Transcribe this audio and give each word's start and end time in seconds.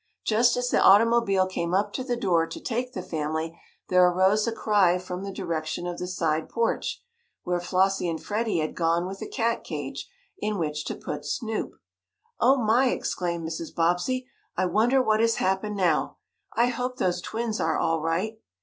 Just 0.25 0.57
as 0.57 0.69
the 0.69 0.81
automobile 0.81 1.45
came 1.45 1.75
up 1.75 1.93
to 1.93 2.03
the 2.03 2.15
door 2.17 2.47
to 2.47 2.59
take 2.59 2.93
the 2.93 3.03
family, 3.03 3.61
there 3.89 4.03
arose 4.07 4.47
a 4.47 4.51
cry 4.51 4.97
from 4.97 5.21
the 5.21 5.31
direction 5.31 5.85
of 5.85 5.99
the 5.99 6.07
side 6.07 6.49
porch 6.49 7.03
where 7.43 7.59
Flossie 7.59 8.09
and 8.09 8.19
Freddie 8.19 8.61
had 8.61 8.73
gone 8.75 9.05
with 9.05 9.19
the 9.19 9.29
cat 9.29 9.63
cage, 9.63 10.09
in 10.39 10.57
which 10.57 10.85
to 10.85 10.95
put 10.95 11.23
Snoop. 11.23 11.73
"Oh, 12.39 12.57
my!" 12.57 12.87
exclaimed 12.89 13.47
Mrs. 13.47 13.75
Bobbsey. 13.75 14.25
"I 14.57 14.65
wonder 14.65 15.03
what 15.03 15.19
has 15.19 15.35
happened 15.35 15.75
now? 15.75 16.17
I 16.51 16.69
hope 16.69 16.97
those 16.97 17.21
twins 17.21 17.59
are 17.59 17.77
all 17.77 17.99
right!" 18.01 18.39